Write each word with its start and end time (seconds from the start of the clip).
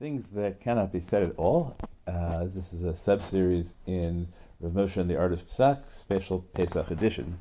Things 0.00 0.30
that 0.30 0.60
cannot 0.60 0.92
be 0.94 1.00
said 1.00 1.24
at 1.24 1.36
all. 1.36 1.76
Uh, 2.06 2.44
this 2.44 2.72
is 2.72 2.84
a 2.84 2.96
sub-series 2.96 3.74
in 3.86 4.28
Rav 4.58 4.72
Moshe 4.72 4.96
and 4.96 5.10
the 5.10 5.18
Art 5.18 5.34
of 5.34 5.46
Psak, 5.46 5.90
special 5.92 6.38
Pesach 6.54 6.90
edition. 6.90 7.38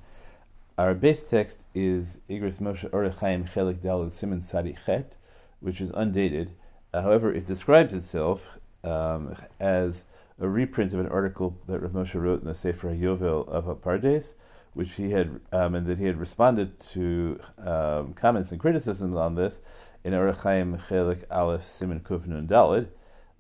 Our 0.78 0.94
base 0.94 1.24
text 1.24 1.68
is 1.74 2.20
Igros 2.30 2.60
Moshe 2.60 2.90
Orechaim 2.90 3.50
Chelik 3.50 3.78
Dalad 3.78 4.12
Simon 4.12 4.42
Sadi 4.42 4.76
Chet, 4.86 5.16
which 5.62 5.80
is 5.80 5.92
undated. 5.92 6.52
Uh, 6.94 7.02
however, 7.02 7.34
it 7.34 7.46
describes 7.46 7.94
itself 7.94 8.60
um, 8.84 9.34
as 9.62 10.04
a 10.38 10.50
reprint 10.50 10.92
of 10.92 11.00
an 11.00 11.08
article 11.08 11.58
that 11.68 11.80
Rav 11.80 11.92
Moshe 11.92 12.22
wrote 12.22 12.42
in 12.42 12.46
the 12.46 12.54
Sefer 12.54 12.90
Yovel 12.90 13.48
of 13.48 13.68
Apardes, 13.68 14.36
which 14.74 14.94
he 14.94 15.12
had, 15.12 15.40
um, 15.52 15.76
and 15.76 15.88
that 15.88 15.98
he 15.98 16.06
had 16.06 16.18
responded 16.18 16.80
to 16.80 17.40
um, 17.58 18.14
comments 18.14 18.52
and 18.52 18.60
criticisms 18.60 19.16
on 19.16 19.36
this 19.36 19.62
in 20.04 20.14
Erechaim 20.14 20.80
Chelik 20.88 21.24
Aleph 21.32 21.66
Simon 21.66 22.00
Kuf 22.00 22.28
Dalid. 22.48 22.90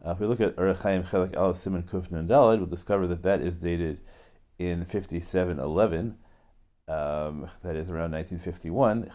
Uh, 0.05 0.11
if 0.11 0.19
we 0.19 0.27
look 0.27 0.41
at 0.41 0.55
Erechaim 0.55 1.05
Chelik 1.07 1.37
Aleph 1.37 1.57
Simon 1.57 1.83
Kuf 1.83 2.09
Dalid, 2.09 2.57
we'll 2.57 2.65
discover 2.65 3.07
that 3.07 3.23
that 3.23 3.41
is 3.41 3.57
dated 3.57 4.01
in 4.57 4.83
5711, 4.83 6.17
um, 6.87 7.47
that 7.63 7.75
is 7.75 7.89
around 7.89 8.11
1951, 8.11 9.09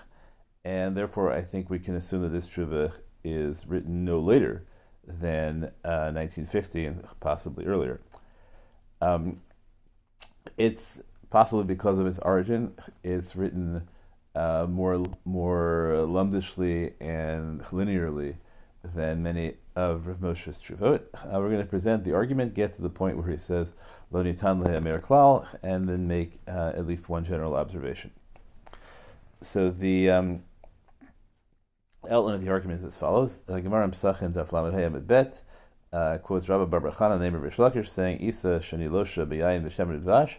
and 0.64 0.96
therefore 0.96 1.32
I 1.32 1.42
think 1.42 1.68
we 1.68 1.78
can 1.78 1.94
assume 1.94 2.22
that 2.22 2.30
this 2.30 2.48
Tshuva 2.48 3.02
is 3.22 3.66
written 3.66 4.04
no 4.04 4.18
later 4.18 4.64
than 5.06 5.64
uh, 5.84 6.12
1950 6.12 6.86
and 6.86 7.04
possibly 7.20 7.66
earlier. 7.66 8.00
Um, 9.00 9.42
it's 10.56 11.02
possibly 11.34 11.64
because 11.64 11.98
of 11.98 12.06
its 12.06 12.20
origin, 12.20 12.72
it's 13.02 13.34
written 13.34 13.82
uh, 14.36 14.68
more 14.70 15.04
more 15.24 16.04
lumdishly 16.06 16.92
and 17.00 17.60
linearly 17.72 18.36
than 18.94 19.20
many 19.20 19.54
of 19.74 20.06
Rav 20.06 20.18
Moshe's 20.18 20.62
Truvot. 20.62 21.00
Uh, 21.12 21.40
we're 21.40 21.48
going 21.48 21.60
to 21.60 21.66
present 21.66 22.04
the 22.04 22.14
argument, 22.14 22.54
get 22.54 22.72
to 22.74 22.82
the 22.82 22.88
point 22.88 23.16
where 23.16 23.28
he 23.28 23.36
says 23.36 23.74
Lo 24.12 24.22
nitan 24.22 24.62
le'amer 24.62 25.02
klal, 25.02 25.44
and 25.64 25.88
then 25.88 26.06
make 26.06 26.38
uh, 26.46 26.70
at 26.76 26.86
least 26.86 27.08
one 27.08 27.24
general 27.24 27.56
observation. 27.56 28.12
So 29.40 29.70
the 29.70 30.10
um, 30.10 30.44
outline 32.08 32.36
of 32.36 32.44
the 32.44 32.50
argument 32.52 32.78
is 32.78 32.84
as 32.84 32.96
follows: 32.96 33.38
Gemara 33.48 33.88
Pesachim 33.88 34.34
Daf 34.34 34.52
Lamed 34.52 35.04
Bet 35.08 35.42
uh, 35.92 36.18
quotes 36.22 36.48
Rabbi 36.48 36.66
Bar 36.66 36.92
Chana, 36.92 37.18
name 37.20 37.34
of 37.34 37.42
Rish 37.42 37.56
Lakish, 37.56 37.88
saying 37.88 38.20
Isa 38.20 38.60
Shani 38.60 38.88
Losha 38.88 39.26
B'Yayin 39.26 39.64
V'Shem 39.64 39.98
Vash 39.98 40.38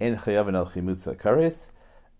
En 0.00 0.16
Chayavin 0.16 0.56
Al 0.56 0.66
Chimutza 0.66 1.16
Kares 1.16 1.70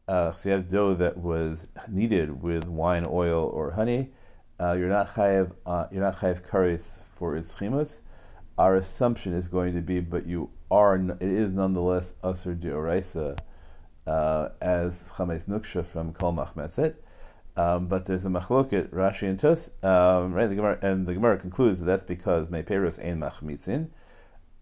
uh, 0.06 0.32
have 0.32 0.68
dough 0.68 0.94
that 0.94 1.16
was 1.16 1.68
kneaded 1.88 2.42
with 2.42 2.68
wine, 2.68 3.06
oil, 3.08 3.50
or 3.52 3.72
honey. 3.72 4.10
Uh, 4.60 4.72
you're 4.78 4.88
not 4.88 5.08
chayiv. 5.08 5.52
Uh, 5.66 5.86
you're 5.90 6.02
not 6.02 6.16
chayiv 6.16 6.46
kares 6.48 7.02
for 7.16 7.36
its 7.36 7.56
chimus. 7.56 8.02
Our 8.56 8.76
assumption 8.76 9.32
is 9.32 9.48
going 9.48 9.74
to 9.74 9.80
be, 9.80 10.00
but 10.00 10.26
you 10.26 10.50
are. 10.70 10.96
It 10.96 11.22
is 11.22 11.52
nonetheless 11.52 12.14
asur 12.22 12.56
deoraisa 12.56 13.38
uh, 14.06 14.50
as 14.60 15.10
chametz 15.16 15.48
nuksha 15.48 15.84
from 15.84 16.12
kol 16.12 16.32
machmetzet. 16.32 16.94
Um, 17.56 17.86
but 17.86 18.06
there's 18.06 18.26
a 18.26 18.30
machloket 18.30 18.88
Rashi 18.88 19.28
and 19.28 19.38
Tos, 19.38 19.70
um, 19.84 20.32
right? 20.32 20.48
The 20.48 20.56
Gemara, 20.56 20.78
and 20.82 21.06
the 21.06 21.14
Gemara 21.14 21.38
concludes 21.38 21.80
that 21.80 21.86
that's 21.86 22.02
because 22.02 22.48
meiperos 22.48 23.04
ain't 23.04 23.20
machmitzin. 23.20 23.90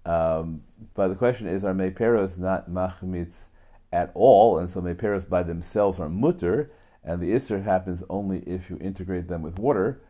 Um, 0.05 0.63
but 0.95 1.09
the 1.09 1.15
question 1.15 1.47
is, 1.47 1.65
are 1.65 1.75
meiperos 1.75 2.39
not 2.39 2.69
machmitz? 2.69 3.49
at 3.93 4.11
all, 4.15 4.59
and 4.59 4.71
so 4.71 4.81
meperos 4.81 5.29
by 5.29 5.43
themselves 5.43 6.01
are 6.01 6.09
mutter, 6.09 6.71
and 7.05 7.21
the 7.21 7.33
isser 7.33 7.63
happens 7.63 8.03
only 8.09 8.39
if 8.41 8.71
you 8.71 8.79
integrate 8.81 9.29
them 9.29 9.43
with 9.43 9.59
water, 9.59 10.01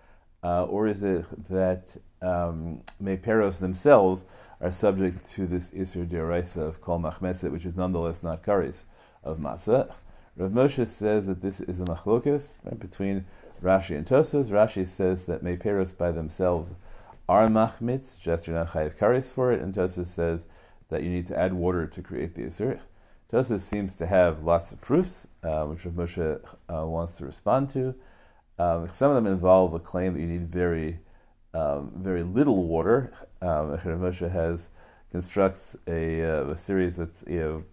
uh, 0.45 0.65
or 0.67 0.87
is 0.87 1.03
it 1.03 1.25
that 1.49 1.97
um, 2.21 2.81
meperos 3.03 3.59
themselves 3.59 4.25
are 4.61 4.71
subject 4.71 5.25
to 5.25 5.47
this 5.47 5.73
isser 5.73 6.07
deraisa 6.07 6.59
of 6.59 6.81
kol 6.81 7.01
machmeset, 7.01 7.51
which 7.51 7.67
is 7.67 7.77
nonetheless 7.77 8.23
not 8.23 8.43
karis 8.43 8.85
of 9.25 9.39
masa? 9.39 9.93
Rav 10.37 10.51
Moshe 10.53 10.87
says 10.87 11.27
that 11.27 11.43
this 11.43 11.61
is 11.61 11.81
a 11.81 11.85
machlokas 11.85 12.57
right, 12.65 12.79
between 12.79 13.25
Rashi 13.63 13.97
and 13.97 14.07
Tosfos. 14.07 14.51
Rashi 14.51 14.87
says 14.87 15.27
that 15.27 15.45
meperos 15.45 15.97
by 15.97 16.11
themselves 16.11 16.75
are 17.29 17.49
machmitz, 17.49 18.21
just 18.21 18.47
you're 18.47 18.57
not 18.57 18.69
chayiv 18.69 18.97
karis 18.99 19.33
for 19.33 19.53
it, 19.53 19.61
and 19.61 19.73
Tosfos 19.75 20.07
says 20.07 20.47
that 20.89 21.03
you 21.03 21.11
need 21.11 21.27
to 21.29 21.39
add 21.39 21.53
water 21.53 21.87
to 21.87 22.03
create 22.03 22.35
the 22.35 22.43
isser. 22.43 22.81
Tosfos 23.33 23.61
seems 23.61 23.97
to 23.97 24.07
have 24.07 24.45
lots 24.45 24.73
of 24.73 24.81
proofs, 24.81 25.29
uh, 25.43 25.65
which 25.65 25.87
Rav 25.87 25.95
Moshe 25.95 26.57
uh, 26.69 26.87
wants 26.87 27.17
to 27.19 27.25
respond 27.25 27.71
to. 27.71 27.95
Um, 28.59 28.89
some 28.89 29.11
of 29.11 29.15
them 29.17 29.27
involve 29.27 29.73
a 29.75 29.79
claim 29.79 30.13
that 30.15 30.21
you 30.21 30.27
need 30.27 30.45
very, 30.45 30.99
um, 31.55 31.93
very 31.97 32.23
little 32.23 32.67
water. 32.67 33.13
Um, 33.41 33.71
Rav 33.71 33.85
Moshe 33.85 34.31
has 34.31 34.71
constructs 35.11 35.77
a, 35.87 36.25
uh, 36.25 36.45
a 36.49 36.57
series 36.57 36.97
that's 36.97 37.25
you 37.29 37.39
know 37.39 37.65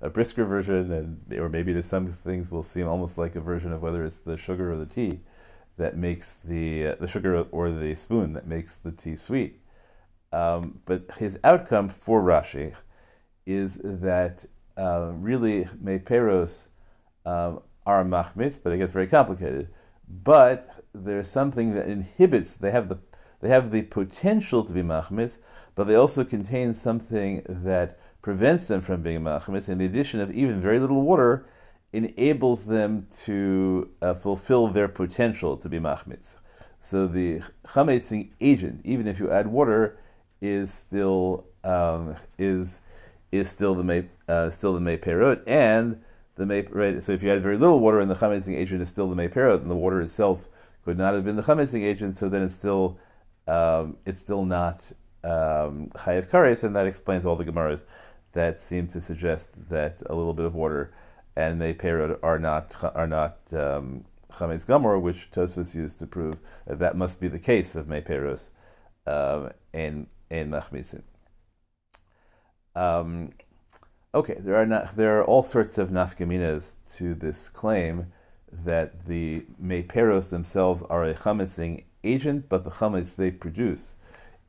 a 0.00 0.10
brisker 0.10 0.44
version, 0.44 0.92
and 0.92 1.38
or 1.38 1.48
maybe 1.48 1.72
there's 1.72 1.86
some 1.86 2.06
things 2.06 2.52
will 2.52 2.62
seem 2.62 2.86
almost 2.86 3.16
like 3.16 3.36
a 3.36 3.40
version 3.40 3.72
of 3.72 3.82
whether 3.82 4.04
it's 4.04 4.18
the 4.18 4.36
sugar 4.36 4.72
or 4.72 4.76
the 4.76 4.86
tea 4.86 5.20
that 5.78 5.96
makes 5.96 6.34
the 6.36 6.88
uh, 6.88 6.94
the 6.96 7.06
sugar 7.06 7.40
or 7.50 7.70
the 7.70 7.94
spoon 7.94 8.32
that 8.34 8.46
makes 8.46 8.76
the 8.76 8.92
tea 8.92 9.16
sweet. 9.16 9.60
Um, 10.32 10.80
but 10.84 11.10
his 11.18 11.38
outcome 11.44 11.88
for 11.88 12.22
Rashi 12.22 12.74
is 13.46 13.76
that 13.82 14.44
uh, 14.76 15.12
really 15.14 15.64
meperos 15.82 16.68
um, 17.24 17.62
are 17.86 18.04
machmitz, 18.04 18.62
but 18.62 18.72
it 18.72 18.78
gets 18.78 18.92
very 18.92 19.06
complicated. 19.06 19.68
But 20.22 20.68
there's 20.92 21.30
something 21.30 21.74
that 21.74 21.88
inhibits. 21.88 22.56
They 22.56 22.70
have 22.70 22.88
the 22.88 22.98
they 23.40 23.48
have 23.48 23.70
the 23.70 23.82
potential 23.82 24.64
to 24.64 24.74
be 24.74 24.82
machmitz, 24.82 25.38
but 25.74 25.84
they 25.84 25.94
also 25.94 26.24
contain 26.24 26.74
something 26.74 27.42
that 27.48 27.98
prevents 28.20 28.68
them 28.68 28.80
from 28.80 29.02
being 29.02 29.20
machmitz. 29.20 29.68
And 29.68 29.80
the 29.80 29.86
addition 29.86 30.20
of 30.20 30.32
even 30.32 30.60
very 30.60 30.78
little 30.78 31.02
water 31.02 31.46
enables 31.92 32.66
them 32.66 33.06
to 33.10 33.90
uh, 34.02 34.14
fulfill 34.14 34.68
their 34.68 34.88
potential 34.88 35.56
to 35.56 35.68
be 35.68 35.78
machmitz. 35.78 36.36
So 36.78 37.06
the 37.06 37.40
chametzing 37.66 38.30
agent, 38.40 38.82
even 38.84 39.06
if 39.08 39.18
you 39.18 39.30
add 39.30 39.46
water, 39.46 39.98
is 40.40 40.72
still 40.72 41.46
um, 41.64 42.14
is 42.38 42.82
is 43.32 43.48
still 43.50 43.74
the 43.74 43.84
may 43.84 44.08
uh, 44.28 44.50
still 44.50 44.74
the 44.74 44.80
may 44.80 44.96
perot, 44.96 45.42
and 45.46 46.00
the 46.36 46.46
may 46.46 46.62
right. 46.62 47.02
So 47.02 47.12
if 47.12 47.22
you 47.22 47.30
had 47.30 47.42
very 47.42 47.56
little 47.56 47.80
water 47.80 48.00
and 48.00 48.10
the 48.10 48.14
chametzing 48.14 48.56
agent 48.56 48.82
is 48.82 48.88
still 48.88 49.08
the 49.08 49.16
may 49.16 49.28
perot, 49.28 49.60
and 49.62 49.70
the 49.70 49.76
water 49.76 50.00
itself 50.00 50.48
could 50.84 50.98
not 50.98 51.14
have 51.14 51.24
been 51.24 51.36
the 51.36 51.42
chametzing 51.42 51.84
agent, 51.84 52.16
so 52.16 52.28
then 52.28 52.42
it's 52.42 52.54
still 52.54 52.98
um, 53.48 53.96
it's 54.06 54.20
still 54.20 54.44
not 54.44 54.92
um, 55.24 55.90
kares, 55.94 56.64
and 56.64 56.76
that 56.76 56.86
explains 56.86 57.26
all 57.26 57.34
the 57.34 57.44
gemaras 57.44 57.86
that 58.32 58.60
seem 58.60 58.86
to 58.88 59.00
suggest 59.00 59.68
that 59.70 60.02
a 60.06 60.14
little 60.14 60.34
bit 60.34 60.46
of 60.46 60.54
water 60.54 60.92
and 61.38 61.58
may 61.60 61.72
perot 61.72 62.18
are 62.22 62.40
not 62.40 62.74
are 62.96 63.06
not 63.06 63.36
um, 63.52 64.04
chametz 64.32 64.66
gamor, 64.66 65.00
which 65.00 65.30
Tosfos 65.30 65.72
used 65.74 66.00
to 66.00 66.06
prove 66.06 66.34
that 66.66 66.80
that 66.80 66.96
must 66.96 67.20
be 67.20 67.28
the 67.28 67.38
case 67.38 67.76
of 67.76 67.86
may 67.88 68.00
peros 68.00 68.50
um, 69.06 69.50
and 69.72 70.08
and 70.30 70.52
machmitzin. 70.52 71.02
Um, 72.74 73.30
okay, 74.14 74.34
there 74.34 74.56
are 74.56 74.66
not, 74.66 74.96
there 74.96 75.20
are 75.20 75.24
all 75.24 75.44
sorts 75.44 75.78
of 75.78 75.90
nafkaminas 75.90 76.96
to 76.96 77.14
this 77.14 77.48
claim 77.48 78.06
that 78.64 79.06
the 79.06 79.46
meperos 79.62 80.30
themselves 80.30 80.82
are 80.82 81.04
a 81.04 81.14
chametzing 81.14 81.84
agent, 82.02 82.48
but 82.48 82.64
the 82.64 82.70
chametz 82.70 83.14
they 83.14 83.30
produce 83.30 83.96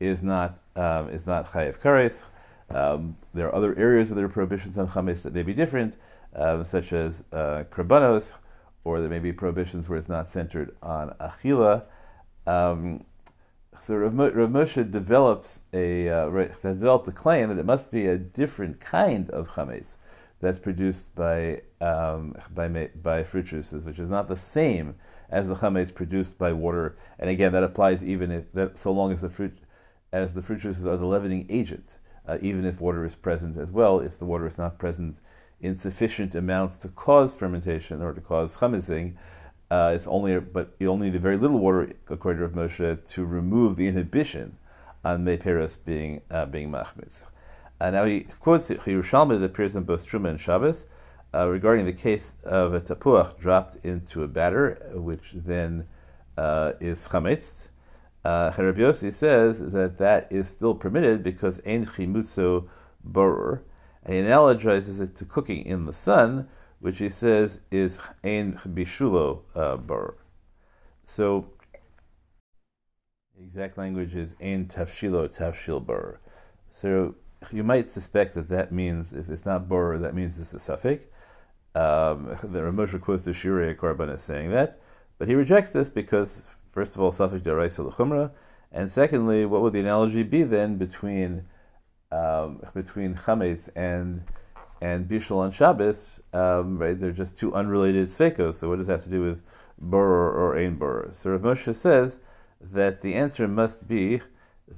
is 0.00 0.22
not 0.24 0.60
um, 0.74 1.08
is 1.10 1.26
not 1.26 1.46
chayev 1.46 1.78
kares. 1.78 2.24
Um, 2.70 3.16
there 3.34 3.48
are 3.48 3.54
other 3.54 3.76
areas 3.78 4.08
where 4.08 4.16
there 4.16 4.26
are 4.26 4.28
prohibitions 4.28 4.78
on 4.78 4.86
chametz 4.88 5.22
that 5.22 5.34
may 5.34 5.42
be 5.42 5.54
different, 5.54 5.96
um, 6.34 6.64
such 6.64 6.92
as 6.92 7.24
uh, 7.32 7.64
krabanos, 7.70 8.34
or 8.84 9.00
there 9.00 9.10
may 9.10 9.18
be 9.18 9.32
prohibitions 9.32 9.88
where 9.88 9.98
it's 9.98 10.08
not 10.08 10.26
centered 10.26 10.74
on 10.82 11.10
achila. 11.20 11.84
Um, 12.46 13.04
so 13.78 13.96
Rav, 13.96 14.14
Rav 14.14 14.50
Moshe 14.50 14.90
develops 14.90 15.62
a 15.72 16.08
uh, 16.08 16.30
has 16.30 16.80
developed 16.80 17.08
a 17.08 17.12
claim 17.12 17.48
that 17.48 17.58
it 17.58 17.64
must 17.64 17.90
be 17.90 18.08
a 18.08 18.18
different 18.18 18.80
kind 18.80 19.30
of 19.30 19.48
chametz 19.48 19.96
that's 20.40 20.58
produced 20.58 21.14
by 21.14 21.60
um, 21.80 22.34
by 22.54 22.90
by 23.02 23.22
fruit 23.22 23.46
juices, 23.46 23.84
which 23.84 23.98
is 23.98 24.08
not 24.08 24.28
the 24.28 24.36
same 24.36 24.94
as 25.28 25.48
the 25.48 25.54
chametz 25.54 25.94
produced 25.94 26.38
by 26.38 26.52
water. 26.52 26.96
And 27.18 27.30
again, 27.30 27.52
that 27.52 27.62
applies 27.62 28.02
even 28.04 28.30
if 28.30 28.52
that 28.52 28.78
so 28.78 28.92
long 28.92 29.12
as 29.12 29.22
the 29.22 29.30
fruit 29.30 29.56
as 30.12 30.34
the 30.34 30.42
fruit 30.42 30.60
juices 30.60 30.86
are 30.86 30.96
the 30.96 31.06
leavening 31.06 31.46
agent, 31.48 31.98
uh, 32.26 32.38
even 32.40 32.64
if 32.64 32.80
water 32.80 33.04
is 33.04 33.16
present 33.16 33.56
as 33.56 33.72
well. 33.72 34.00
If 34.00 34.18
the 34.18 34.24
water 34.24 34.46
is 34.46 34.58
not 34.58 34.78
present 34.78 35.20
in 35.60 35.74
sufficient 35.74 36.34
amounts 36.34 36.78
to 36.78 36.88
cause 36.88 37.34
fermentation 37.34 38.02
or 38.02 38.12
to 38.12 38.20
cause 38.20 38.56
chametzing, 38.56 39.14
uh, 39.70 39.92
it's 39.94 40.06
only, 40.06 40.38
but 40.40 40.74
you 40.80 40.90
only 40.90 41.10
need 41.10 41.16
a 41.16 41.20
very 41.20 41.36
little 41.36 41.60
water, 41.60 41.92
according 42.08 42.40
to 42.40 42.48
Rav 42.48 42.70
Moshe, 42.70 43.10
to 43.12 43.24
remove 43.24 43.76
the 43.76 43.86
inhibition 43.86 44.56
on 45.04 45.24
Meperos 45.24 45.82
being 45.84 46.20
uh, 46.30 46.46
being 46.46 46.70
machmitz. 46.70 47.26
Uh, 47.80 47.90
now 47.90 48.04
he 48.04 48.26
quotes 48.40 48.68
Yerushalmi 48.70 49.38
that 49.38 49.44
appears 49.44 49.76
in 49.76 49.84
both 49.84 50.06
Truma 50.06 50.28
and 50.28 50.40
Shabbos 50.40 50.88
uh, 51.32 51.48
regarding 51.48 51.86
the 51.86 51.92
case 51.92 52.36
of 52.44 52.74
a 52.74 52.80
tapuach 52.80 53.38
dropped 53.38 53.76
into 53.84 54.22
a 54.22 54.28
batter, 54.28 54.90
which 54.94 55.32
then 55.32 55.86
uh, 56.36 56.72
is 56.80 57.06
chametz. 57.08 57.70
Uh, 58.24 58.50
Yossi 58.50 59.12
says 59.12 59.72
that 59.72 59.96
that 59.96 60.30
is 60.30 60.48
still 60.48 60.74
permitted 60.74 61.22
because 61.22 61.60
ein 61.66 61.86
chimutzo 61.86 62.68
borur, 63.08 63.62
and 64.04 64.14
he 64.14 64.20
analogizes 64.22 65.00
it 65.00 65.16
to 65.16 65.24
cooking 65.24 65.64
in 65.64 65.86
the 65.86 65.92
sun, 65.92 66.48
which 66.80 66.98
he 66.98 67.08
says 67.08 67.62
is 67.70 68.00
ein 68.22 68.54
bishulo 68.54 69.42
uh, 69.54 69.76
borur. 69.78 70.16
So, 71.04 71.46
the 73.36 73.42
exact 73.42 73.78
language 73.78 74.14
is 74.14 74.36
ein 74.42 74.66
tafshilo 74.66 75.34
tafshil 75.34 75.84
borur. 75.84 76.18
So 76.68 77.14
you 77.52 77.64
might 77.64 77.88
suspect 77.88 78.34
that 78.34 78.48
that 78.50 78.70
means 78.70 79.14
if 79.14 79.30
it's 79.30 79.46
not 79.46 79.68
borur, 79.68 79.98
that 80.00 80.14
means 80.14 80.38
it's 80.38 80.52
a 80.52 80.56
safek. 80.56 81.06
Um, 81.74 82.36
the 82.52 82.62
Rav 82.64 82.74
Moshe 82.74 83.00
quotes 83.00 83.24
the 83.24 83.30
Shirei 83.30 83.74
Korban 83.74 84.10
as 84.10 84.22
saying 84.22 84.50
that, 84.50 84.78
but 85.18 85.26
he 85.26 85.34
rejects 85.34 85.72
this 85.72 85.88
because 85.88 86.48
First 86.70 86.94
of 86.94 87.02
all, 87.02 87.10
safek 87.10 87.40
deraisa 87.40 87.84
l'chumra, 87.84 88.30
and 88.72 88.90
secondly, 88.90 89.44
what 89.44 89.62
would 89.62 89.72
the 89.72 89.80
analogy 89.80 90.22
be 90.22 90.42
then 90.44 90.76
between 90.76 91.44
um, 92.12 92.62
between 92.74 93.14
chametz 93.14 93.68
and 93.74 94.24
and 94.80 95.08
bishul 95.08 95.38
on 95.38 95.50
Shabbos? 95.50 96.22
Um, 96.32 96.78
right, 96.78 96.98
they're 96.98 97.12
just 97.12 97.38
two 97.38 97.54
unrelated 97.54 98.06
sveikos. 98.06 98.54
So 98.54 98.68
what 98.68 98.76
does 98.76 98.86
that 98.86 98.94
have 98.94 99.04
to 99.04 99.10
do 99.10 99.22
with 99.22 99.42
bor 99.78 100.32
or 100.32 100.56
ein 100.56 100.76
bor? 100.76 101.08
So 101.10 101.30
Rav 101.30 101.42
Moshe 101.42 101.74
says 101.74 102.20
that 102.60 103.00
the 103.00 103.14
answer 103.14 103.48
must 103.48 103.88
be 103.88 104.20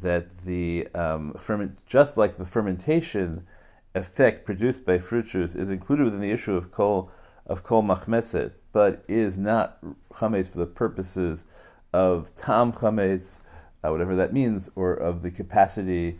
that 0.00 0.38
the 0.38 0.88
um, 0.94 1.34
ferment, 1.34 1.84
just 1.86 2.16
like 2.16 2.36
the 2.36 2.46
fermentation 2.46 3.46
effect 3.94 4.46
produced 4.46 4.86
by 4.86 4.98
fruit 4.98 5.26
juice 5.26 5.54
is 5.54 5.70
included 5.70 6.04
within 6.04 6.20
the 6.20 6.30
issue 6.30 6.56
of 6.56 6.72
kol 6.72 7.10
of 7.46 7.62
kol 7.62 7.82
machmetzet, 7.82 8.52
but 8.72 9.04
is 9.08 9.36
not 9.36 9.78
chametz 10.12 10.50
for 10.50 10.58
the 10.58 10.66
purposes 10.66 11.46
of 11.92 12.34
tam 12.36 12.72
chametz, 12.72 13.40
uh, 13.84 13.90
whatever 13.90 14.16
that 14.16 14.32
means, 14.32 14.70
or 14.76 14.94
of 14.94 15.22
the 15.22 15.30
capacity 15.30 16.18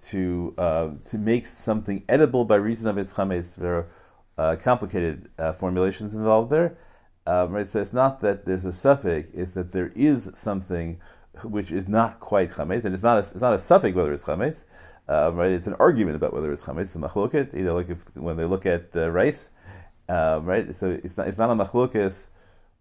to 0.00 0.54
uh, 0.58 0.90
to 1.04 1.18
make 1.18 1.46
something 1.46 2.02
edible 2.08 2.44
by 2.44 2.56
reason 2.56 2.88
of 2.88 2.98
its 2.98 3.12
chametz. 3.12 3.56
There 3.56 3.74
are 3.74 3.86
uh, 4.38 4.56
complicated 4.56 5.28
uh, 5.38 5.52
formulations 5.52 6.14
involved 6.14 6.50
there. 6.50 6.76
Um, 7.26 7.52
right, 7.52 7.66
so 7.66 7.80
it's 7.80 7.92
not 7.92 8.20
that 8.20 8.46
there's 8.46 8.64
a 8.64 8.70
safek; 8.70 9.28
it's 9.34 9.54
that 9.54 9.72
there 9.72 9.92
is 9.94 10.30
something 10.34 11.00
which 11.44 11.70
is 11.70 11.88
not 11.88 12.20
quite 12.20 12.50
chametz, 12.50 12.84
and 12.84 12.94
it's 12.94 13.02
not 13.02 13.16
a, 13.16 13.20
it's 13.20 13.40
not 13.40 13.52
a 13.52 13.56
safek 13.56 13.94
whether 13.94 14.12
it's 14.12 14.24
chametz. 14.24 14.66
Um, 15.08 15.36
right, 15.36 15.50
it's 15.50 15.66
an 15.66 15.74
argument 15.74 16.16
about 16.16 16.32
whether 16.32 16.50
it's 16.52 16.62
chametz. 16.62 16.82
It's 16.82 16.96
a 16.96 16.98
machloket. 16.98 17.54
You 17.54 17.64
know, 17.64 17.74
like 17.74 17.90
if, 17.90 18.16
when 18.16 18.36
they 18.36 18.44
look 18.44 18.64
at 18.64 18.96
uh, 18.96 19.10
rice, 19.10 19.50
um, 20.08 20.46
right? 20.46 20.74
So 20.74 20.90
it's 20.90 21.18
not 21.18 21.28
it's 21.28 21.38
not 21.38 21.50
a 21.50 21.54
machlokas 21.54 22.30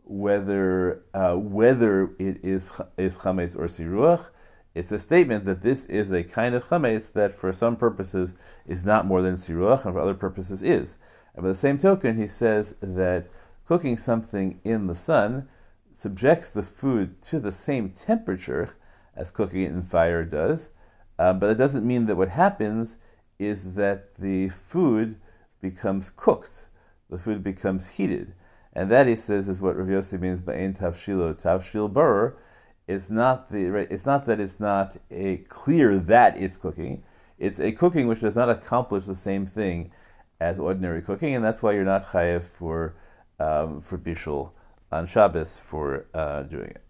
whether 0.09 1.03
uh, 1.13 1.35
whether 1.35 2.05
it 2.17 2.43
is 2.43 2.81
is 2.97 3.15
chametz 3.15 3.55
or 3.55 3.65
siruach. 3.65 4.25
It's 4.73 4.91
a 4.91 4.99
statement 4.99 5.45
that 5.45 5.61
this 5.61 5.85
is 5.85 6.11
a 6.11 6.23
kind 6.23 6.55
of 6.55 6.63
chametz 6.65 7.13
that, 7.13 7.31
for 7.31 7.53
some 7.53 7.75
purposes, 7.75 8.35
is 8.65 8.85
not 8.85 9.05
more 9.05 9.21
than 9.21 9.35
siruach, 9.35 9.85
and 9.85 9.93
for 9.93 9.99
other 9.99 10.15
purposes 10.15 10.63
is. 10.63 10.97
And 11.35 11.43
by 11.43 11.49
the 11.49 11.55
same 11.55 11.77
token, 11.77 12.15
he 12.15 12.27
says 12.27 12.75
that 12.81 13.27
cooking 13.65 13.97
something 13.97 14.59
in 14.63 14.87
the 14.87 14.95
sun 14.95 15.47
subjects 15.91 16.49
the 16.49 16.63
food 16.63 17.21
to 17.23 17.39
the 17.39 17.51
same 17.51 17.91
temperature 17.91 18.69
as 19.15 19.29
cooking 19.29 19.61
it 19.61 19.71
in 19.71 19.83
fire 19.83 20.23
does, 20.23 20.71
uh, 21.19 21.33
but 21.33 21.51
it 21.51 21.57
doesn't 21.57 21.85
mean 21.85 22.07
that 22.07 22.15
what 22.15 22.29
happens 22.29 22.97
is 23.37 23.75
that 23.75 24.15
the 24.15 24.49
food 24.49 25.17
becomes 25.61 26.09
cooked, 26.09 26.67
the 27.09 27.17
food 27.17 27.43
becomes 27.43 27.87
heated. 27.87 28.33
And 28.73 28.89
that 28.91 29.07
he 29.07 29.15
says 29.15 29.49
is 29.49 29.61
what 29.61 29.77
Rav 29.77 29.87
Yossi 29.87 30.19
means 30.19 30.41
by 30.41 30.53
ein 30.53 30.73
tavshilo 30.73 31.41
tavshil 31.41 31.91
burr. 31.91 32.37
It's 32.87 33.09
not 33.09 33.49
the 33.49 33.67
it's 33.91 34.05
not 34.05 34.25
that 34.25 34.39
it's 34.39 34.59
not 34.59 34.97
a 35.11 35.37
clear 35.37 35.97
that 35.97 36.37
it's 36.37 36.57
cooking. 36.57 37.03
It's 37.37 37.59
a 37.59 37.71
cooking 37.71 38.07
which 38.07 38.21
does 38.21 38.35
not 38.35 38.49
accomplish 38.49 39.05
the 39.05 39.15
same 39.15 39.45
thing 39.45 39.91
as 40.39 40.59
ordinary 40.59 41.01
cooking, 41.01 41.35
and 41.35 41.43
that's 41.43 41.61
why 41.61 41.73
you're 41.73 41.85
not 41.85 42.05
chayev 42.07 42.43
for 42.43 42.95
um, 43.39 43.81
for 43.81 43.97
bishul 43.97 44.51
on 44.91 45.05
Shabbos 45.05 45.59
for 45.59 46.07
uh, 46.13 46.43
doing 46.43 46.71
it. 46.71 46.83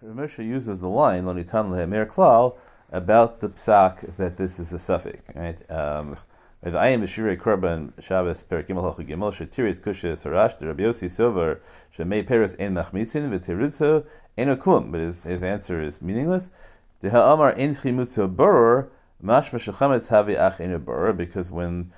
Rav 0.00 0.16
Moshe 0.16 0.44
uses 0.44 0.80
the 0.80 0.88
line 0.88 1.26
"Lo 1.26 1.34
nitan 1.34 2.06
klal" 2.06 2.56
about 2.90 3.40
the 3.40 3.48
psak 3.48 4.16
that 4.16 4.36
this 4.36 4.58
is 4.58 4.72
a 4.72 4.76
safek, 4.76 5.34
right? 5.34 5.70
Um, 5.70 6.16
I 6.64 6.88
am 6.90 7.02
Shirei 7.02 7.36
Korban 7.36 7.92
Shabbos 8.00 8.44
Per 8.44 8.62
Gimel 8.62 8.84
Halchu 8.84 9.04
Gimel 9.04 9.32
Shetiris 9.32 9.80
Kushis 9.80 10.24
Harash 10.24 10.58
the 10.58 10.68
Rabbi 10.68 10.84
Yossi 10.84 11.06
Sover 11.06 11.58
Shemei 11.92 12.24
Peres 12.24 12.54
Ein 12.54 12.76
Machmisin 12.76 13.28
V'Tiritzo 13.30 14.06
Ein 14.38 14.46
Okum. 14.46 14.92
But 14.92 15.00
his, 15.00 15.24
his 15.24 15.42
answer 15.42 15.82
is 15.82 16.00
meaningless. 16.00 16.52
Deha 17.02 17.32
Amar 17.34 17.56
Ein 17.56 17.74
Chimutzo 17.74 18.32
Boror 18.32 18.90
Mashma 19.20 19.58
Shechametz 19.58 20.10
Havi 20.10 20.38
Ach 20.38 20.60
Ein 20.60 20.78
Boror 20.84 21.16
because 21.16 21.50
when 21.50 21.90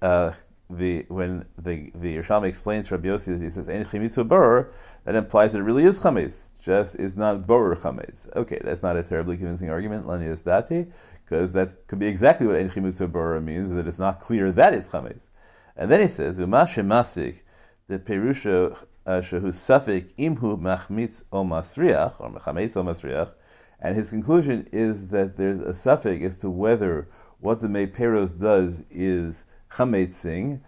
uh, 0.00 0.32
the 0.68 1.04
when 1.08 1.44
the 1.58 1.90
the 1.94 2.16
Yerushalmi 2.16 2.48
explains 2.48 2.90
Rabbi 2.90 3.08
Yossi 3.08 3.36
that 3.36 3.42
he 3.42 3.48
says 3.48 3.68
Ein 3.68 3.84
Boror 3.84 4.72
that 5.04 5.14
implies 5.14 5.52
that 5.52 5.60
it 5.60 5.62
really 5.62 5.84
is 5.84 6.00
chametz, 6.00 6.50
just 6.60 6.98
is 6.98 7.16
not 7.16 7.46
boror 7.46 7.76
chametz. 7.76 8.34
Okay, 8.34 8.58
that's 8.64 8.82
not 8.82 8.96
a 8.96 9.02
terribly 9.04 9.36
convincing 9.36 9.70
argument, 9.70 10.06
Lanias 10.06 10.42
Dati 10.42 10.90
because 11.26 11.52
that 11.52 11.74
could 11.88 11.98
be 11.98 12.06
exactly 12.06 12.46
what 12.46 12.56
Ein 12.56 13.10
Bora 13.10 13.40
means, 13.40 13.72
that 13.74 13.88
it's 13.88 13.98
not 13.98 14.20
clear 14.20 14.52
that 14.52 14.72
it's 14.72 14.88
Chametz. 14.88 15.30
And 15.76 15.90
then 15.90 16.00
he 16.00 16.06
says, 16.06 16.38
Umashe 16.38 16.86
Masik, 16.86 17.42
the 17.88 17.98
Perusha 17.98 18.76
uh, 19.04 19.20
Shehu 19.20 19.48
Safik 19.48 20.14
Imhu 20.14 20.60
Machmitz 20.60 21.24
O 21.32 21.44
Masriach, 21.44 22.14
or 22.20 22.30
Mechametz 22.30 22.76
O 22.76 22.84
Masriach, 22.84 23.32
and 23.80 23.96
his 23.96 24.10
conclusion 24.10 24.68
is 24.72 25.08
that 25.08 25.36
there's 25.36 25.60
a 25.60 25.70
safek 25.70 26.22
as 26.22 26.38
to 26.38 26.48
whether 26.48 27.08
what 27.40 27.60
the 27.60 27.66
Meiperos 27.66 28.38
does 28.38 28.84
is 28.90 29.44
chametzing, 29.70 30.60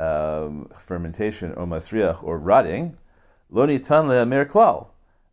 um, 0.00 0.68
fermentation, 0.78 1.52
or 1.54 1.66
masriach, 1.66 2.22
or 2.22 2.38
rotting, 2.38 2.96
lo 3.50 3.66
nitan 3.66 4.06
le'amer 4.08 4.46
klal. 4.46 4.88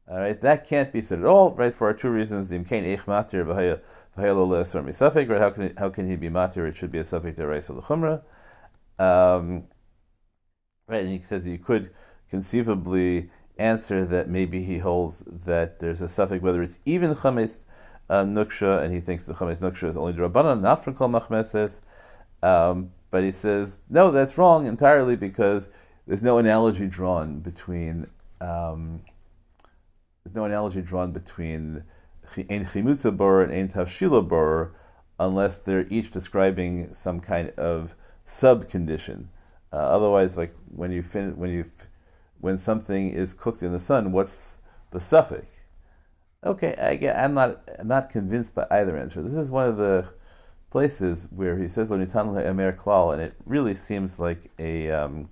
All 0.08 0.18
right, 0.18 0.40
that 0.42 0.68
can't 0.68 0.92
be 0.92 1.02
said 1.02 1.20
at 1.20 1.26
all, 1.26 1.52
right? 1.52 1.74
For 1.74 1.88
our 1.88 1.94
two 1.94 2.10
reasons: 2.10 2.52
imkain 2.52 2.84
eich 2.84 3.06
matir 3.06 3.46
v'haya 3.46 3.80
v'haya 4.18 5.28
Right? 5.28 5.40
How 5.40 5.50
can 5.52 5.74
how 5.78 5.90
can 5.90 6.08
he 6.08 6.16
be 6.16 6.30
matir? 6.30 6.68
It 6.68 6.76
should 6.76 6.92
be 6.92 7.00
a 7.00 7.04
safek 7.04 7.36
to 7.38 7.48
reis 7.48 7.70
l'chumra. 7.70 8.22
Um, 9.00 9.64
right, 10.88 11.02
and 11.02 11.10
he 11.10 11.22
says 11.22 11.48
you 11.48 11.58
could 11.58 11.92
conceivably 12.30 13.30
answer 13.58 14.06
that 14.06 14.30
maybe 14.30 14.64
he 14.64 14.78
holds 14.78 15.24
that 15.46 15.80
there's 15.80 16.02
a 16.02 16.06
safek 16.06 16.42
whether 16.42 16.62
it's 16.62 16.80
even 16.86 17.16
chametz 17.16 17.66
uh, 18.10 18.24
nuksha, 18.24 18.84
and 18.84 18.94
he 18.94 19.00
thinks 19.00 19.26
the 19.26 19.34
chametz 19.34 19.62
nuksha 19.62 19.88
is 19.88 19.96
only 19.96 20.14
drabanan, 20.14 20.62
not 20.62 20.84
for 20.84 20.92
kol 20.92 21.08
machmeses. 21.08 21.82
Um, 22.44 22.92
but 23.12 23.24
he 23.24 23.32
says 23.32 23.80
no, 23.90 24.12
that's 24.12 24.38
wrong 24.38 24.66
entirely 24.66 25.16
because 25.16 25.70
there's 26.08 26.24
no 26.24 26.38
analogy 26.38 26.88
drawn 26.88 27.40
between. 27.40 28.08
Um, 28.40 29.02
there's 30.24 30.36
no 30.36 30.46
analogy 30.46 30.82
drawn 30.82 31.12
between 31.12 31.84
ein 32.38 32.66
chimutza 32.66 33.16
bor 33.16 33.42
and 33.42 33.52
ein 33.52 33.68
tavshila 33.68 34.28
bor 34.28 34.74
unless 35.20 35.58
they're 35.58 35.88
each 35.90 36.12
describing 36.12 36.94
some 36.94 37.20
kind 37.20 37.50
of 37.52 37.96
sub 38.24 38.68
condition. 38.70 39.30
Uh, 39.74 39.78
otherwise, 39.78 40.38
like 40.38 40.54
when 40.76 40.92
you 40.92 41.02
fin- 41.02 41.38
when 41.38 41.52
you 41.52 41.66
when 42.40 42.58
something 42.58 43.12
is 43.12 43.34
cooked 43.34 43.64
in 43.64 43.72
the 43.72 43.80
sun, 43.80 44.12
what's 44.12 44.58
the 44.92 45.00
safek? 45.00 45.46
Okay, 46.44 46.76
I 46.76 46.96
get, 46.96 47.18
I'm 47.18 47.34
not 47.34 47.62
I'm 47.80 47.88
not 47.88 48.10
convinced 48.10 48.56
by 48.56 48.66
either 48.72 48.98
answer. 48.98 49.22
This 49.22 49.36
is 49.36 49.52
one 49.52 49.70
of 49.70 49.78
the 49.78 50.06
places 50.72 51.28
where 51.32 51.58
he 51.58 51.68
says 51.68 51.92
"Lonitan 51.92 52.50
emer 52.50 52.72
klal," 52.72 53.14
and 53.14 53.22
it 53.22 53.36
really 53.46 53.76
seems 53.76 54.20
like 54.20 54.50
a 54.58 54.90
um, 54.90 55.30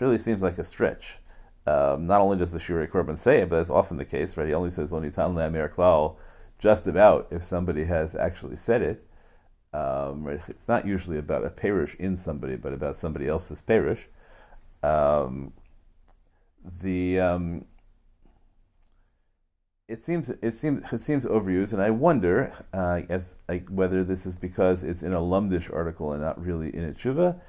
really 0.00 0.18
seems 0.18 0.42
like 0.42 0.58
a 0.58 0.64
stretch. 0.64 1.18
Um, 1.66 2.06
not 2.06 2.20
only 2.20 2.36
does 2.36 2.52
the 2.52 2.58
Shirei 2.58 2.90
Korban 2.90 3.16
say 3.16 3.38
it, 3.38 3.50
but 3.50 3.56
that's 3.56 3.70
often 3.70 3.96
the 3.96 4.04
case, 4.04 4.36
right? 4.36 4.46
He 4.46 4.54
only 4.54 4.70
says 4.70 4.92
Lo 4.92 5.00
Nitan 5.00 5.34
Le'amir 5.34 5.72
Klal 5.72 6.16
just 6.58 6.86
about 6.86 7.28
if 7.30 7.44
somebody 7.44 7.84
has 7.84 8.14
actually 8.14 8.56
said 8.56 8.82
it. 8.82 9.06
Um, 9.72 10.24
right? 10.24 10.40
It's 10.48 10.66
not 10.66 10.86
usually 10.86 11.18
about 11.18 11.44
a 11.44 11.50
parish 11.50 11.94
in 11.96 12.16
somebody, 12.16 12.56
but 12.56 12.72
about 12.72 12.96
somebody 12.96 13.28
else's 13.28 13.62
parish. 13.62 14.08
Um, 14.82 15.52
the 16.82 17.20
um, 17.20 17.66
it 19.90 20.04
seems 20.04 20.30
it 20.30 20.54
seems 20.54 20.92
it 20.92 21.00
seems 21.00 21.24
overused, 21.24 21.72
and 21.72 21.82
I 21.82 21.90
wonder 21.90 22.52
uh, 22.72 23.02
as 23.08 23.36
whether 23.68 24.04
this 24.04 24.24
is 24.24 24.36
because 24.36 24.84
it's 24.84 25.02
in 25.02 25.12
a 25.12 25.18
Lumdish 25.18 25.74
article 25.74 26.12
and 26.12 26.22
not 26.22 26.40
really 26.40 26.74
in 26.74 26.84
a 26.84 26.92
tshuva, 26.92 27.40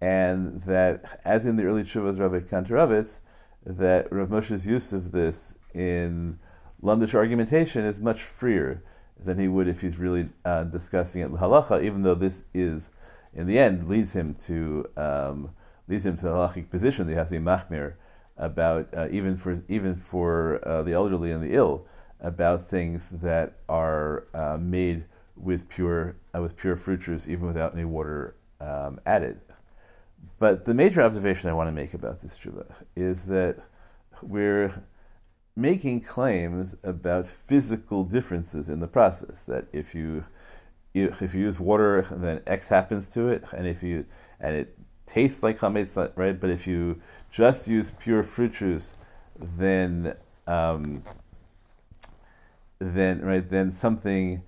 and 0.00 0.60
that 0.60 1.20
as 1.24 1.46
in 1.46 1.56
the 1.56 1.64
early 1.64 1.82
tshuvas 1.82 2.20
Rabbi 2.20 2.40
Kantorovitz, 2.40 3.20
that 3.66 4.10
Rav 4.12 4.28
Moshe's 4.28 4.64
use 4.64 4.92
of 4.92 5.10
this 5.10 5.58
in 5.74 6.38
Lumdish 6.80 7.14
argumentation 7.14 7.84
is 7.84 8.00
much 8.00 8.22
freer 8.22 8.84
than 9.18 9.36
he 9.36 9.48
would 9.48 9.66
if 9.66 9.80
he's 9.80 9.98
really 9.98 10.28
uh, 10.44 10.62
discussing 10.64 11.22
it 11.22 11.32
halacha, 11.32 11.82
even 11.82 12.02
though 12.02 12.14
this 12.14 12.44
is, 12.54 12.92
in 13.34 13.48
the 13.48 13.58
end, 13.58 13.88
leads 13.88 14.14
him 14.14 14.34
to 14.34 14.86
um, 14.96 15.50
leads 15.88 16.06
him 16.06 16.16
to 16.16 16.22
the 16.22 16.30
halachic 16.30 16.70
position 16.70 17.06
that 17.06 17.12
he 17.12 17.18
has 17.18 17.30
to 17.30 17.38
be 17.38 17.44
machmir 17.44 17.94
about 18.40 18.92
uh, 18.94 19.06
even 19.10 19.36
for 19.36 19.54
even 19.68 19.94
for 19.94 20.60
uh, 20.66 20.82
the 20.82 20.92
elderly 20.92 21.30
and 21.30 21.42
the 21.42 21.54
ill 21.54 21.86
about 22.20 22.62
things 22.62 23.10
that 23.10 23.58
are 23.68 24.26
uh, 24.34 24.56
made 24.58 25.04
with 25.36 25.68
pure 25.68 26.16
uh, 26.34 26.40
with 26.40 26.56
pure 26.56 26.74
fruit 26.74 27.00
juice, 27.00 27.28
even 27.28 27.46
without 27.46 27.74
any 27.74 27.84
water 27.84 28.34
um, 28.60 28.98
added. 29.06 29.40
But 30.38 30.64
the 30.64 30.74
major 30.74 31.02
observation 31.02 31.50
I 31.50 31.52
want 31.52 31.68
to 31.68 31.72
make 31.72 31.94
about 31.94 32.20
this 32.20 32.38
tshuva 32.38 32.72
is 32.96 33.26
that 33.26 33.62
we're 34.22 34.72
making 35.56 36.00
claims 36.00 36.76
about 36.82 37.26
physical 37.26 38.04
differences 38.04 38.68
in 38.68 38.80
the 38.80 38.88
process. 38.88 39.44
That 39.44 39.66
if 39.72 39.94
you 39.94 40.24
if 40.94 41.34
you 41.34 41.42
use 41.42 41.60
water, 41.60 42.06
then 42.10 42.40
X 42.46 42.68
happens 42.68 43.10
to 43.12 43.28
it, 43.28 43.44
and 43.52 43.66
if 43.66 43.82
you 43.82 44.06
and 44.40 44.56
it 44.56 44.79
tastes 45.10 45.42
like 45.42 45.58
chametz, 45.58 46.12
right? 46.16 46.38
But 46.38 46.50
if 46.50 46.66
you 46.66 47.00
just 47.30 47.68
use 47.68 47.90
pure 47.90 48.22
fruit 48.22 48.52
juice, 48.52 48.96
then 49.38 50.14
um, 50.46 51.02
then 52.78 53.20
right 53.22 53.46
then 53.48 53.70
something 53.70 54.42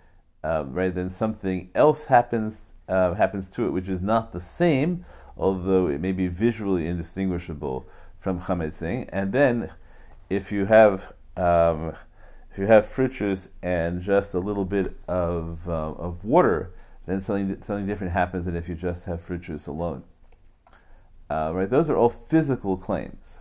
um, 0.45 0.73
right 0.73 0.95
then 0.95 1.09
something 1.09 1.71
else 1.75 2.07
happens 2.07 2.75
uh, 2.89 3.15
happens 3.15 3.51
to 3.51 3.67
it, 3.67 3.71
which 3.71 3.89
is 3.89 4.03
not 4.03 4.33
the 4.33 4.41
same, 4.41 5.05
although 5.37 5.89
it 5.89 6.01
may 6.01 6.13
be 6.13 6.29
visually 6.29 6.87
indistinguishable 6.87 7.87
from 8.19 8.41
chametzing. 8.41 9.09
And 9.13 9.33
then 9.33 9.71
if 10.31 10.53
you 10.53 10.67
have 10.67 11.13
um, 11.37 11.93
if 12.53 12.59
you 12.59 12.67
have 12.67 12.85
fruit 12.85 13.13
juice 13.13 13.49
and 13.63 14.01
just 14.01 14.35
a 14.35 14.39
little 14.39 14.67
bit 14.67 14.95
of, 15.09 15.67
uh, 15.67 15.93
of 15.93 16.23
water, 16.23 16.71
then 17.07 17.19
something, 17.19 17.63
something 17.63 17.87
different 17.87 18.13
happens 18.13 18.45
than 18.45 18.57
if 18.57 18.69
you 18.69 18.75
just 18.75 19.07
have 19.07 19.23
fruit 19.23 19.41
juice 19.41 19.69
alone. 19.69 20.05
Uh, 21.33 21.51
right? 21.55 21.71
Those 21.71 21.89
are 21.89 21.97
all 21.97 22.11
physical 22.11 22.77
claims. 22.77 23.41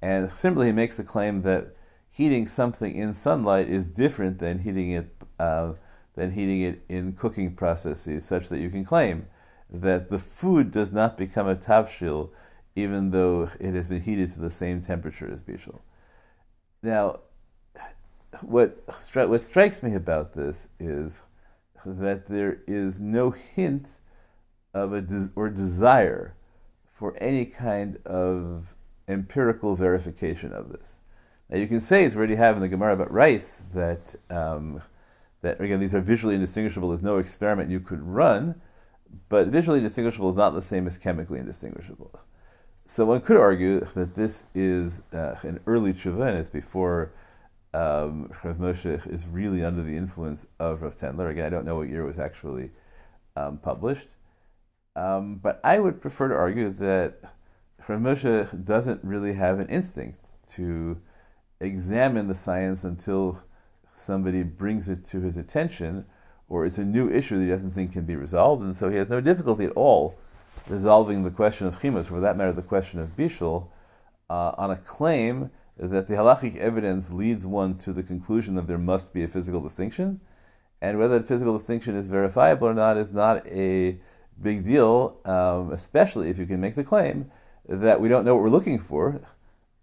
And 0.00 0.30
simply 0.30 0.66
he 0.66 0.72
makes 0.72 0.96
the 0.96 1.04
claim 1.04 1.42
that 1.42 1.76
heating 2.10 2.46
something 2.46 2.94
in 2.94 3.12
sunlight 3.12 3.68
is 3.68 3.86
different 3.86 4.38
than 4.38 4.58
heating 4.58 4.92
it 4.92 5.14
uh, 5.38 5.74
than 6.14 6.30
heating 6.30 6.62
it 6.62 6.80
in 6.88 7.12
cooking 7.12 7.54
processes, 7.54 8.24
such 8.24 8.48
that 8.48 8.60
you 8.60 8.70
can 8.70 8.82
claim 8.82 9.26
that 9.68 10.08
the 10.08 10.18
food 10.18 10.70
does 10.70 10.90
not 10.90 11.18
become 11.18 11.46
a 11.46 11.54
tavshil 11.54 12.30
even 12.74 13.10
though 13.10 13.50
it 13.60 13.74
has 13.74 13.90
been 13.90 14.00
heated 14.00 14.30
to 14.30 14.40
the 14.40 14.48
same 14.48 14.80
temperature 14.80 15.30
as 15.30 15.42
bishul. 15.42 15.80
Now, 16.82 17.20
what, 18.40 18.86
stri- 18.86 19.28
what 19.28 19.42
strikes 19.42 19.82
me 19.82 19.94
about 19.94 20.32
this 20.32 20.70
is 20.80 21.20
that 21.84 22.24
there 22.26 22.60
is 22.66 23.02
no 23.02 23.30
hint 23.32 24.00
of 24.72 24.94
a 24.94 25.02
de- 25.02 25.30
or 25.36 25.50
desire 25.50 26.34
for 26.98 27.16
any 27.18 27.44
kind 27.44 27.96
of 28.04 28.74
empirical 29.06 29.76
verification 29.76 30.52
of 30.52 30.70
this. 30.72 30.98
Now 31.48 31.58
you 31.58 31.68
can 31.68 31.78
say, 31.78 32.04
as 32.04 32.16
we 32.16 32.18
already 32.18 32.34
have 32.34 32.56
in 32.56 32.60
the 32.60 32.68
Gemara 32.68 32.94
about 32.94 33.12
rice, 33.12 33.62
that 33.72 34.16
um, 34.30 34.82
that 35.42 35.60
again 35.60 35.78
these 35.78 35.94
are 35.94 36.00
visually 36.00 36.34
indistinguishable. 36.34 36.88
There's 36.88 37.00
no 37.00 37.18
experiment 37.18 37.70
you 37.70 37.78
could 37.78 38.02
run, 38.02 38.60
but 39.28 39.46
visually 39.46 39.78
indistinguishable 39.78 40.28
is 40.28 40.36
not 40.36 40.54
the 40.54 40.60
same 40.60 40.88
as 40.88 40.98
chemically 40.98 41.38
indistinguishable. 41.38 42.20
So 42.84 43.04
one 43.04 43.20
could 43.20 43.36
argue 43.36 43.78
that 43.80 44.14
this 44.16 44.46
is 44.56 45.02
uh, 45.12 45.36
an 45.42 45.60
early 45.66 45.92
tshuva, 45.92 46.28
and 46.30 46.38
it's 46.38 46.50
before 46.50 47.12
um, 47.74 48.32
Rav 48.42 48.56
Moshe 48.56 49.06
is 49.06 49.28
really 49.28 49.62
under 49.62 49.82
the 49.82 49.96
influence 49.96 50.48
of 50.58 50.82
Rav 50.82 50.96
Tendler. 50.96 51.30
Again, 51.30 51.46
I 51.46 51.50
don't 51.50 51.64
know 51.64 51.76
what 51.76 51.88
year 51.88 52.02
it 52.02 52.06
was 52.06 52.18
actually 52.18 52.70
um, 53.36 53.58
published, 53.58 54.08
um, 54.98 55.36
but 55.36 55.60
I 55.62 55.78
would 55.78 56.00
prefer 56.00 56.28
to 56.28 56.34
argue 56.34 56.70
that 56.70 57.20
Rav 57.86 58.00
Moshe 58.00 58.64
doesn't 58.64 59.02
really 59.04 59.32
have 59.32 59.60
an 59.60 59.68
instinct 59.68 60.18
to 60.54 61.00
examine 61.60 62.26
the 62.26 62.34
science 62.34 62.84
until 62.84 63.40
somebody 63.92 64.42
brings 64.42 64.88
it 64.88 65.04
to 65.06 65.20
his 65.20 65.36
attention, 65.36 66.04
or 66.48 66.66
it's 66.66 66.78
a 66.78 66.84
new 66.84 67.08
issue 67.08 67.36
that 67.36 67.44
he 67.44 67.50
doesn't 67.50 67.70
think 67.70 67.92
can 67.92 68.04
be 68.04 68.16
resolved, 68.16 68.64
and 68.64 68.74
so 68.74 68.88
he 68.88 68.96
has 68.96 69.08
no 69.08 69.20
difficulty 69.20 69.64
at 69.66 69.72
all 69.72 70.18
resolving 70.68 71.22
the 71.22 71.30
question 71.30 71.66
of 71.66 71.80
chimus, 71.80 72.06
for 72.06 72.20
that 72.20 72.36
matter, 72.36 72.52
the 72.52 72.62
question 72.62 72.98
of 72.98 73.16
bishul, 73.16 73.68
uh, 74.28 74.52
on 74.58 74.70
a 74.70 74.76
claim 74.76 75.50
that 75.76 76.08
the 76.08 76.14
halachic 76.14 76.56
evidence 76.56 77.12
leads 77.12 77.46
one 77.46 77.78
to 77.78 77.92
the 77.92 78.02
conclusion 78.02 78.56
that 78.56 78.66
there 78.66 78.78
must 78.78 79.14
be 79.14 79.22
a 79.22 79.28
physical 79.28 79.60
distinction, 79.60 80.20
and 80.80 80.98
whether 80.98 81.18
that 81.18 81.28
physical 81.28 81.56
distinction 81.56 81.94
is 81.94 82.08
verifiable 82.08 82.66
or 82.68 82.74
not 82.74 82.96
is 82.96 83.12
not 83.12 83.46
a 83.46 83.98
big 84.42 84.64
deal, 84.64 85.18
um, 85.24 85.72
especially 85.72 86.30
if 86.30 86.38
you 86.38 86.46
can 86.46 86.60
make 86.60 86.74
the 86.74 86.84
claim 86.84 87.30
that 87.68 88.00
we 88.00 88.08
don't 88.08 88.24
know 88.24 88.34
what 88.34 88.42
we're 88.42 88.50
looking 88.50 88.78
for. 88.78 89.20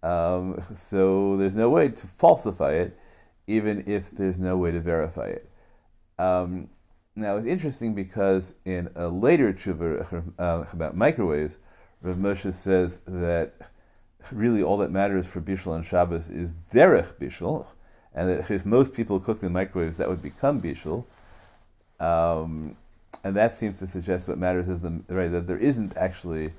Um, 0.02 0.60
so 0.74 1.36
there's 1.36 1.54
no 1.54 1.70
way 1.70 1.88
to 1.88 2.06
falsify 2.06 2.72
it, 2.72 2.98
even 3.46 3.84
if 3.86 4.10
there's 4.10 4.38
no 4.38 4.56
way 4.56 4.70
to 4.72 4.80
verify 4.80 5.26
it. 5.26 5.50
Um, 6.18 6.68
now 7.14 7.36
it's 7.36 7.46
interesting 7.46 7.94
because 7.94 8.56
in 8.64 8.90
a 8.96 9.08
later 9.08 9.52
tshuva 9.52 10.32
uh, 10.38 10.64
about 10.72 10.96
microwaves, 10.96 11.58
Rav 12.02 12.16
Moshe 12.16 12.52
says 12.52 13.00
that 13.06 13.54
really 14.32 14.62
all 14.62 14.76
that 14.78 14.90
matters 14.90 15.26
for 15.26 15.40
bishul 15.40 15.72
on 15.72 15.82
Shabbos 15.82 16.30
is 16.30 16.54
derech 16.72 17.14
bishul, 17.14 17.66
and 18.14 18.28
that 18.28 18.50
if 18.50 18.66
most 18.66 18.94
people 18.94 19.18
cooked 19.18 19.42
in 19.42 19.52
microwaves, 19.52 19.96
that 19.96 20.08
would 20.08 20.22
become 20.22 20.60
bishul. 20.60 21.04
Um, 22.00 22.76
and 23.26 23.34
that 23.34 23.52
seems 23.52 23.80
to 23.80 23.88
suggest 23.88 24.28
what 24.28 24.38
matters 24.38 24.68
is 24.68 24.80
the 24.82 25.02
right 25.08 25.32
that 25.32 25.48
there 25.48 25.58
isn't 25.58 25.96
actually 25.96 26.52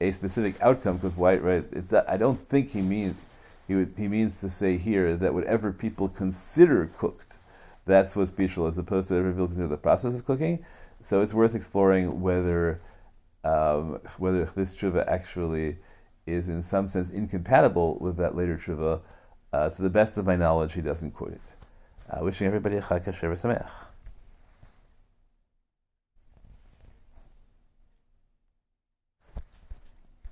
a 0.00 0.12
specific 0.12 0.54
outcome 0.62 0.94
because 0.96 1.16
why 1.16 1.34
right? 1.34 1.64
It, 1.72 1.92
I 2.06 2.16
don't 2.16 2.38
think 2.48 2.70
he 2.70 2.80
means 2.80 3.16
he 3.66 3.74
would, 3.74 3.92
he 3.96 4.06
means 4.06 4.40
to 4.40 4.48
say 4.48 4.76
here 4.76 5.16
that 5.16 5.34
whatever 5.34 5.72
people 5.72 6.08
consider 6.08 6.88
cooked, 6.96 7.38
that's 7.86 8.14
what's 8.14 8.30
bishul, 8.30 8.68
as 8.68 8.78
opposed 8.78 9.08
to 9.08 9.14
whatever 9.14 9.32
people 9.32 9.48
consider 9.48 9.66
the 9.66 9.76
process 9.76 10.14
of 10.14 10.24
cooking. 10.24 10.64
So 11.00 11.22
it's 11.22 11.34
worth 11.34 11.56
exploring 11.56 12.20
whether 12.20 12.80
um, 13.42 13.98
whether 14.18 14.44
this 14.44 14.76
tshuva 14.76 15.04
actually 15.08 15.76
is 16.26 16.48
in 16.48 16.62
some 16.62 16.86
sense 16.86 17.10
incompatible 17.10 17.98
with 18.00 18.16
that 18.18 18.36
later 18.36 18.56
tshuva. 18.56 19.00
Uh, 19.52 19.70
to 19.70 19.82
the 19.82 19.90
best 19.90 20.18
of 20.18 20.24
my 20.24 20.36
knowledge, 20.36 20.72
he 20.72 20.82
doesn't 20.82 21.10
quote 21.10 21.32
it. 21.32 21.52
Uh, 22.08 22.22
wishing 22.22 22.46
everybody 22.46 22.76
a 22.76 22.80
Chag 22.80 23.02
Sameach. 23.04 23.91